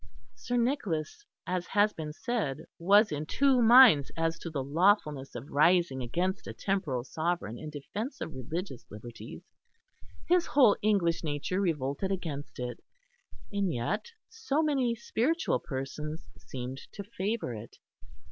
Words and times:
Sir 0.33 0.57
Nicholas, 0.57 1.27
as 1.45 1.67
has 1.67 1.93
been 1.93 2.11
said, 2.11 2.65
was 2.79 3.11
in 3.11 3.27
two 3.27 3.61
minds 3.61 4.11
as 4.17 4.39
to 4.39 4.49
the 4.49 4.63
lawfulness 4.63 5.35
of 5.35 5.51
rising 5.51 6.01
against 6.01 6.47
a 6.47 6.53
temporal 6.55 7.03
sovereign 7.03 7.59
in 7.59 7.69
defence 7.69 8.19
of 8.19 8.33
religious 8.33 8.83
liberties. 8.89 9.43
His 10.27 10.47
whole 10.47 10.75
English 10.81 11.23
nature 11.23 11.61
revolted 11.61 12.11
against 12.11 12.57
it, 12.57 12.79
and 13.53 13.71
yet 13.71 14.11
so 14.27 14.63
many 14.63 14.95
spiritual 14.95 15.59
persons 15.59 16.25
seemed 16.39 16.79
to 16.93 17.03
favour 17.03 17.53
it. 17.53 17.77